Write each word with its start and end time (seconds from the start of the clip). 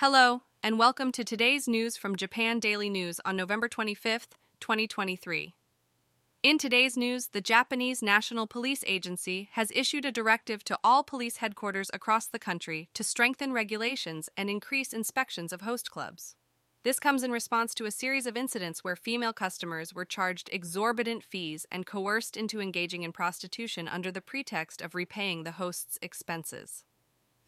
Hello, 0.00 0.42
and 0.62 0.78
welcome 0.78 1.10
to 1.10 1.24
today's 1.24 1.66
news 1.66 1.96
from 1.96 2.14
Japan 2.14 2.60
Daily 2.60 2.88
News 2.88 3.20
on 3.24 3.34
November 3.34 3.68
25th, 3.68 4.36
2023. 4.60 5.56
In 6.44 6.56
today's 6.56 6.96
news, 6.96 7.30
the 7.32 7.40
Japanese 7.40 8.00
National 8.00 8.46
Police 8.46 8.84
Agency 8.86 9.48
has 9.54 9.72
issued 9.74 10.04
a 10.04 10.12
directive 10.12 10.62
to 10.66 10.78
all 10.84 11.02
police 11.02 11.38
headquarters 11.38 11.90
across 11.92 12.28
the 12.28 12.38
country 12.38 12.88
to 12.94 13.02
strengthen 13.02 13.52
regulations 13.52 14.28
and 14.36 14.48
increase 14.48 14.92
inspections 14.92 15.52
of 15.52 15.62
host 15.62 15.90
clubs. 15.90 16.36
This 16.84 17.00
comes 17.00 17.24
in 17.24 17.32
response 17.32 17.74
to 17.74 17.84
a 17.84 17.90
series 17.90 18.28
of 18.28 18.36
incidents 18.36 18.84
where 18.84 18.94
female 18.94 19.32
customers 19.32 19.92
were 19.92 20.04
charged 20.04 20.48
exorbitant 20.52 21.24
fees 21.24 21.66
and 21.72 21.86
coerced 21.86 22.36
into 22.36 22.60
engaging 22.60 23.02
in 23.02 23.10
prostitution 23.10 23.88
under 23.88 24.12
the 24.12 24.20
pretext 24.20 24.80
of 24.80 24.94
repaying 24.94 25.42
the 25.42 25.58
host's 25.58 25.98
expenses. 26.00 26.84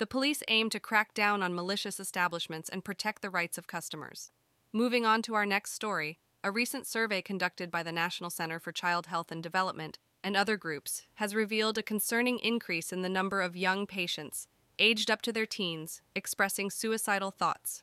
The 0.00 0.06
police 0.06 0.42
aim 0.48 0.70
to 0.70 0.80
crack 0.80 1.12
down 1.12 1.42
on 1.42 1.54
malicious 1.54 2.00
establishments 2.00 2.70
and 2.70 2.82
protect 2.82 3.20
the 3.20 3.28
rights 3.28 3.58
of 3.58 3.66
customers. 3.66 4.30
Moving 4.72 5.04
on 5.04 5.20
to 5.20 5.34
our 5.34 5.44
next 5.44 5.72
story, 5.72 6.20
a 6.42 6.50
recent 6.50 6.86
survey 6.86 7.20
conducted 7.20 7.70
by 7.70 7.82
the 7.82 7.92
National 7.92 8.30
Center 8.30 8.58
for 8.58 8.72
Child 8.72 9.08
Health 9.08 9.30
and 9.30 9.42
Development 9.42 9.98
and 10.24 10.38
other 10.38 10.56
groups 10.56 11.02
has 11.16 11.34
revealed 11.34 11.76
a 11.76 11.82
concerning 11.82 12.38
increase 12.38 12.94
in 12.94 13.02
the 13.02 13.10
number 13.10 13.42
of 13.42 13.58
young 13.58 13.86
patients, 13.86 14.48
aged 14.78 15.10
up 15.10 15.20
to 15.20 15.34
their 15.34 15.44
teens, 15.44 16.00
expressing 16.14 16.70
suicidal 16.70 17.30
thoughts. 17.30 17.82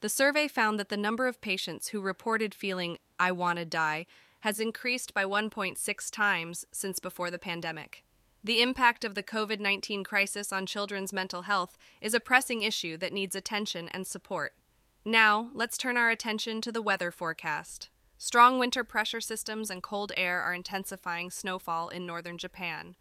The 0.00 0.08
survey 0.08 0.48
found 0.48 0.80
that 0.80 0.88
the 0.88 0.96
number 0.96 1.28
of 1.28 1.40
patients 1.40 1.88
who 1.88 2.00
reported 2.00 2.56
feeling, 2.56 2.98
I 3.20 3.30
want 3.30 3.60
to 3.60 3.64
die, 3.64 4.06
has 4.40 4.58
increased 4.58 5.14
by 5.14 5.24
1.6 5.24 6.10
times 6.10 6.64
since 6.72 6.98
before 6.98 7.30
the 7.30 7.38
pandemic. 7.38 8.02
The 8.46 8.62
impact 8.62 9.04
of 9.04 9.16
the 9.16 9.24
COVID 9.24 9.58
19 9.58 10.04
crisis 10.04 10.52
on 10.52 10.66
children's 10.66 11.12
mental 11.12 11.42
health 11.42 11.76
is 12.00 12.14
a 12.14 12.20
pressing 12.20 12.62
issue 12.62 12.96
that 12.98 13.12
needs 13.12 13.34
attention 13.34 13.88
and 13.88 14.06
support. 14.06 14.54
Now, 15.04 15.50
let's 15.52 15.76
turn 15.76 15.96
our 15.96 16.10
attention 16.10 16.60
to 16.60 16.70
the 16.70 16.80
weather 16.80 17.10
forecast. 17.10 17.88
Strong 18.18 18.60
winter 18.60 18.84
pressure 18.84 19.20
systems 19.20 19.68
and 19.68 19.82
cold 19.82 20.12
air 20.16 20.40
are 20.40 20.54
intensifying 20.54 21.28
snowfall 21.28 21.88
in 21.88 22.06
northern 22.06 22.38
Japan. 22.38 22.94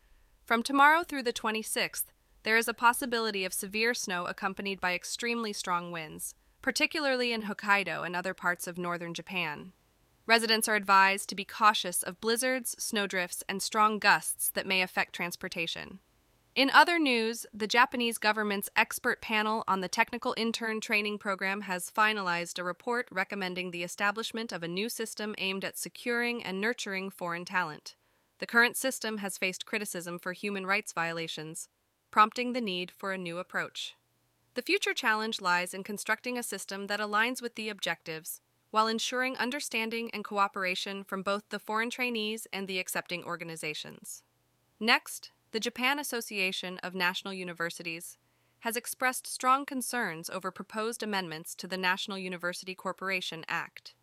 From 0.44 0.64
tomorrow 0.64 1.04
through 1.04 1.22
the 1.22 1.32
26th, 1.32 2.06
there 2.42 2.58
is 2.58 2.68
a 2.68 2.74
possibility 2.74 3.46
of 3.46 3.54
severe 3.54 3.94
snow 3.94 4.26
accompanied 4.26 4.82
by 4.82 4.96
extremely 4.96 5.54
strong 5.54 5.92
winds, 5.92 6.34
particularly 6.64 7.32
in 7.32 7.44
Hokkaido 7.44 8.04
and 8.04 8.16
other 8.16 8.34
parts 8.34 8.66
of 8.66 8.80
northern 8.80 9.14
Japan. 9.14 9.74
Residents 10.28 10.68
are 10.68 10.76
advised 10.76 11.30
to 11.30 11.36
be 11.36 11.45
cautious 11.45 12.02
of 12.02 12.20
blizzards, 12.20 12.76
snowdrifts, 12.80 13.44
and 13.48 13.62
strong 13.62 14.00
gusts 14.00 14.50
that 14.50 14.66
may 14.66 14.81
affect 14.81 15.14
transportation. 15.14 16.00
In 16.56 16.72
other 16.72 16.98
news, 16.98 17.45
the 17.54 17.68
Japanese 17.68 18.18
government's 18.18 18.70
expert 18.76 19.22
panel 19.22 19.64
on 19.68 19.81
the 19.81 19.90
technical 19.90 20.34
intern 20.38 20.80
training 20.80 21.18
program 21.18 21.62
has 21.62 21.92
finalized 21.92 22.58
a 22.58 22.64
report 22.64 23.08
recommending 23.12 23.70
the 23.70 23.84
establishment 23.84 24.52
of 24.52 24.64
a 24.64 24.68
new 24.68 24.88
system 24.88 25.36
aimed 25.38 25.66
at 25.66 25.78
securing 25.78 26.42
and 26.44 26.62
nurturing 26.62 27.09
foreign 27.09 27.46
talent. 27.46 27.96
The 28.40 28.48
current 28.48 28.78
system 28.78 29.18
has 29.18 29.38
faced 29.38 29.66
criticism 29.66 30.18
for 30.18 30.34
human 30.34 30.66
rights 30.66 30.94
violations, 30.94 31.68
prompting 32.09 32.53
the 32.53 32.62
need 32.62 32.90
for 32.90 33.12
a 33.12 33.18
new 33.18 33.38
approach. 33.38 33.94
The 34.56 34.62
future 34.62 34.94
challenge 34.94 35.42
lies 35.42 35.73
in 35.73 35.84
constructing 35.84 36.38
a 36.38 36.44
system 36.44 36.88
that 36.88 37.02
aligns 37.02 37.42
with 37.42 37.56
the 37.56 37.68
objectives 37.68 38.40
while 38.76 38.88
ensuring 38.88 39.38
understanding 39.38 40.12
and 40.12 40.26
cooperation 40.26 41.02
from 41.02 41.23
both 41.23 41.44
the 41.48 41.59
foreign 41.59 41.90
trainees 41.90 42.45
and 42.52 42.68
the 42.68 42.78
accepting 42.78 43.23
organizations. 43.23 44.22
Next, 44.81 45.31
the 45.52 45.62
Japan 45.62 45.98
Association 45.98 46.78
of 46.80 46.94
National 46.94 47.34
Universities 47.34 48.18
has 48.59 48.76
expressed 48.76 49.28
strong 49.28 49.66
concerns 49.66 50.30
over 50.30 50.52
proposed 50.52 51.02
amendments 51.02 51.56
to 51.56 51.68
the 51.68 51.78
National 51.78 52.18
University 52.18 52.76
Corporation 52.76 53.46
Act. 53.48 53.94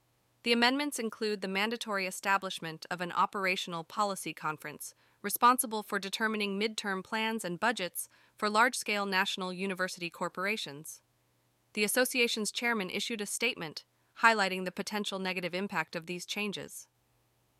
The 0.42 0.54
amendments 0.54 0.98
include 0.98 1.42
the 1.42 1.48
mandatory 1.48 2.06
establishment 2.06 2.86
of 2.90 3.02
an 3.02 3.12
operational 3.12 3.84
policy 3.84 4.32
conference 4.32 4.94
responsible 5.20 5.82
for 5.82 5.98
determining 5.98 6.58
midterm 6.58 7.04
plans 7.04 7.44
and 7.44 7.60
budgets 7.60 8.08
for 8.38 8.48
large 8.48 8.76
scale 8.76 9.04
national 9.04 9.52
university 9.52 10.08
corporations. 10.08 11.02
The 11.74 11.84
association's 11.84 12.50
chairman 12.50 12.88
issued 12.88 13.20
a 13.20 13.26
statement 13.26 13.84
highlighting 14.20 14.64
the 14.64 14.72
potential 14.72 15.18
negative 15.18 15.54
impact 15.54 15.96
of 15.96 16.06
these 16.06 16.26
changes. 16.26 16.86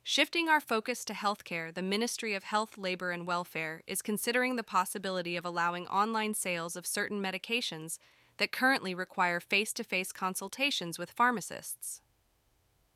Shifting 0.04 0.48
our 0.48 0.60
focus 0.60 1.04
to 1.04 1.12
healthcare, 1.12 1.72
the 1.72 1.80
Ministry 1.80 2.34
of 2.34 2.42
Health, 2.42 2.76
Labor, 2.76 3.12
and 3.12 3.26
Welfare 3.26 3.82
is 3.86 4.02
considering 4.02 4.56
the 4.56 4.64
possibility 4.64 5.36
of 5.36 5.44
allowing 5.44 5.86
online 5.86 6.34
sales 6.34 6.74
of 6.74 6.86
certain 6.86 7.22
medications 7.22 7.98
that 8.38 8.50
currently 8.50 8.94
require 8.94 9.38
face 9.38 9.72
to 9.74 9.84
face 9.84 10.10
consultations 10.10 10.98
with 10.98 11.12
pharmacists. 11.12 12.00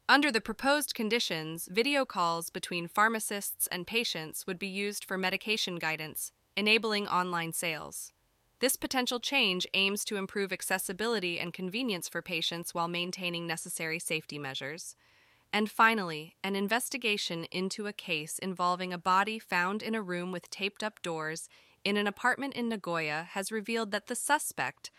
Under 0.08 0.32
the 0.32 0.40
proposed 0.40 0.94
conditions, 0.94 1.68
video 1.70 2.04
calls 2.04 2.50
between 2.50 2.88
pharmacists 2.88 3.66
and 3.68 3.86
patients 3.86 4.46
would 4.46 4.58
be 4.58 4.68
used 4.68 5.04
for 5.04 5.18
medication 5.18 5.76
guidance, 5.76 6.32
enabling 6.56 7.06
online 7.06 7.52
sales. 7.52 8.12
This 8.60 8.76
potential 8.76 9.20
change 9.20 9.66
aims 9.74 10.04
to 10.06 10.16
improve 10.16 10.52
accessibility 10.52 11.38
and 11.38 11.52
convenience 11.52 12.08
for 12.08 12.22
patients 12.22 12.72
while 12.72 12.88
maintaining 12.88 13.46
necessary 13.46 13.98
safety 13.98 14.38
measures. 14.38 14.96
And 15.52 15.70
finally, 15.70 16.36
an 16.42 16.56
investigation 16.56 17.44
into 17.44 17.86
a 17.86 17.92
case 17.92 18.38
involving 18.38 18.92
a 18.92 18.98
body 18.98 19.38
found 19.38 19.82
in 19.82 19.94
a 19.94 20.02
room 20.02 20.32
with 20.32 20.50
taped 20.50 20.82
up 20.82 21.02
doors 21.02 21.48
in 21.84 21.96
an 21.96 22.06
apartment 22.06 22.54
in 22.54 22.68
Nagoya 22.68 23.28
has 23.30 23.52
revealed 23.52 23.90
that 23.92 24.06
the 24.06 24.16
suspect, 24.16 24.90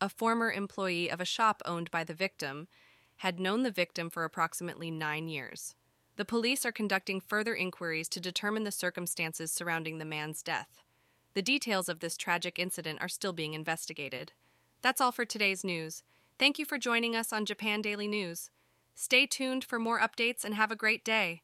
a 0.00 0.08
former 0.08 0.52
employee 0.52 1.10
of 1.10 1.20
a 1.20 1.24
shop 1.24 1.62
owned 1.64 1.90
by 1.90 2.04
the 2.04 2.14
victim, 2.14 2.68
had 3.16 3.40
known 3.40 3.62
the 3.62 3.70
victim 3.70 4.10
for 4.10 4.24
approximately 4.24 4.90
nine 4.90 5.26
years. 5.26 5.74
The 6.16 6.24
police 6.24 6.64
are 6.64 6.72
conducting 6.72 7.20
further 7.20 7.54
inquiries 7.54 8.08
to 8.10 8.20
determine 8.20 8.64
the 8.64 8.70
circumstances 8.70 9.50
surrounding 9.50 9.98
the 9.98 10.04
man's 10.04 10.42
death. 10.42 10.82
The 11.36 11.42
details 11.42 11.90
of 11.90 12.00
this 12.00 12.16
tragic 12.16 12.58
incident 12.58 13.02
are 13.02 13.10
still 13.10 13.34
being 13.34 13.52
investigated. 13.52 14.32
That's 14.80 15.02
all 15.02 15.12
for 15.12 15.26
today's 15.26 15.64
news. 15.64 16.02
Thank 16.38 16.58
you 16.58 16.64
for 16.64 16.78
joining 16.78 17.14
us 17.14 17.30
on 17.30 17.44
Japan 17.44 17.82
Daily 17.82 18.08
News. 18.08 18.48
Stay 18.94 19.26
tuned 19.26 19.62
for 19.62 19.78
more 19.78 20.00
updates 20.00 20.46
and 20.46 20.54
have 20.54 20.70
a 20.70 20.74
great 20.76 21.04
day. 21.04 21.42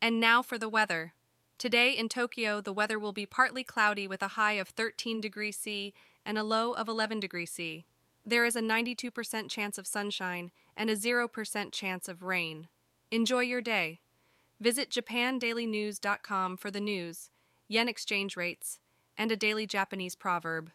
And 0.00 0.18
now 0.18 0.40
for 0.40 0.56
the 0.56 0.70
weather. 0.70 1.12
Today 1.58 1.90
in 1.90 2.08
Tokyo, 2.08 2.62
the 2.62 2.72
weather 2.72 2.98
will 2.98 3.12
be 3.12 3.26
partly 3.26 3.62
cloudy 3.62 4.08
with 4.08 4.22
a 4.22 4.28
high 4.28 4.54
of 4.54 4.68
13 4.68 5.20
degrees 5.20 5.58
C 5.58 5.92
and 6.24 6.38
a 6.38 6.42
low 6.42 6.72
of 6.72 6.88
11 6.88 7.20
degrees 7.20 7.50
C. 7.50 7.84
There 8.24 8.46
is 8.46 8.56
a 8.56 8.62
92% 8.62 9.50
chance 9.50 9.76
of 9.76 9.86
sunshine 9.86 10.52
and 10.74 10.88
a 10.88 10.96
0% 10.96 11.70
chance 11.70 12.08
of 12.08 12.22
rain. 12.22 12.68
Enjoy 13.10 13.40
your 13.40 13.60
day. 13.60 14.00
Visit 14.58 14.88
japandailynews.com 14.88 16.56
for 16.56 16.70
the 16.70 16.80
news, 16.80 17.28
yen 17.68 17.90
exchange 17.90 18.38
rates, 18.38 18.80
and 19.16 19.30
a 19.32 19.36
daily 19.36 19.66
Japanese 19.66 20.14
proverb. 20.14 20.70